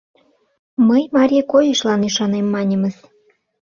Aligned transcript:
—Мый 0.87 1.03
марий 1.15 1.45
койышлан 1.51 2.01
ӱшанем, 2.07 2.45
маньымыс. 2.53 2.95